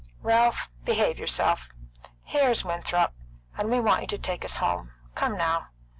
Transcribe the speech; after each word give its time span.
"Ralph, 0.23 0.67
behave 0.83 1.19
yourself! 1.19 1.69
Here's 2.23 2.65
Winthrop, 2.65 3.13
and 3.55 3.69
we 3.69 3.79
want 3.79 4.01
you 4.01 4.07
to 4.07 4.17
take 4.17 4.43
us 4.43 4.57
home. 4.57 4.93
Come 5.13 5.37
now!" 5.37 5.67